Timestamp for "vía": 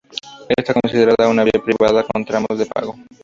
1.43-1.61